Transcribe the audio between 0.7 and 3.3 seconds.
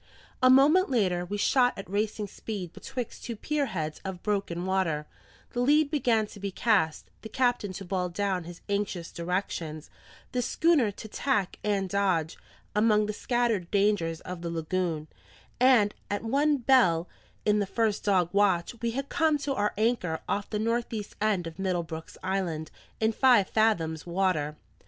later we shot at racing speed betwixt